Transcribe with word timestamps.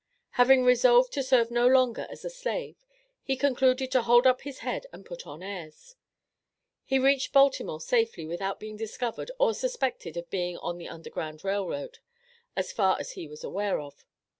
Having 0.31 0.63
resolved 0.63 1.13
to 1.13 1.21
serve 1.21 1.51
no 1.51 1.67
longer 1.67 2.07
as 2.09 2.25
a 2.25 2.29
slave, 2.31 2.83
he 3.21 3.35
concluded 3.37 3.91
to 3.91 4.01
"hold 4.01 4.25
up 4.25 4.41
his 4.41 4.57
head 4.65 4.87
and 4.91 5.05
put 5.05 5.27
on 5.27 5.43
airs." 5.43 5.95
He 6.83 6.97
reached 6.97 7.31
Baltimore 7.33 7.79
safely 7.79 8.25
without 8.25 8.59
being 8.59 8.77
discovered 8.77 9.29
or 9.37 9.53
suspected 9.53 10.17
of 10.17 10.27
being 10.31 10.57
on 10.57 10.79
the 10.79 10.87
Underground 10.89 11.43
Rail 11.43 11.67
Road, 11.67 11.99
as 12.55 12.71
far 12.71 12.99
as 12.99 13.11
he 13.11 13.27
was 13.27 13.43
aware 13.43 13.79
of. 13.79 14.03